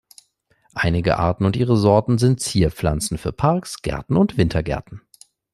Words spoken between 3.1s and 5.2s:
für Parks, Gärten und Wintergärten.